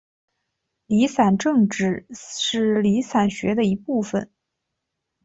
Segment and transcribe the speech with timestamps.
[0.87, 4.31] 离散政治是离散学的一部份。